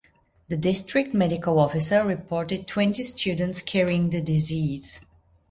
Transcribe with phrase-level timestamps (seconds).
[0.47, 5.01] The district medical officer reported twenty students carrying the disease.